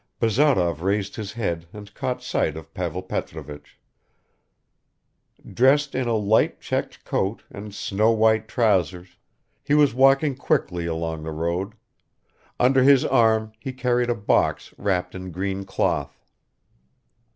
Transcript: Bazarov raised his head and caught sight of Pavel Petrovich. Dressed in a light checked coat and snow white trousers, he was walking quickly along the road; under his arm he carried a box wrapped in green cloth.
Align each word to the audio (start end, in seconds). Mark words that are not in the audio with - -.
Bazarov 0.19 0.81
raised 0.81 1.15
his 1.15 1.33
head 1.33 1.67
and 1.71 1.93
caught 1.93 2.23
sight 2.23 2.57
of 2.57 2.73
Pavel 2.73 3.03
Petrovich. 3.03 3.79
Dressed 5.47 5.93
in 5.93 6.07
a 6.07 6.15
light 6.15 6.59
checked 6.59 7.05
coat 7.05 7.43
and 7.51 7.71
snow 7.71 8.09
white 8.09 8.47
trousers, 8.47 9.17
he 9.63 9.75
was 9.75 9.93
walking 9.93 10.33
quickly 10.35 10.87
along 10.87 11.21
the 11.21 11.31
road; 11.31 11.75
under 12.59 12.81
his 12.81 13.05
arm 13.05 13.51
he 13.59 13.71
carried 13.71 14.09
a 14.09 14.15
box 14.15 14.73
wrapped 14.75 15.13
in 15.13 15.29
green 15.29 15.65
cloth. 15.65 16.17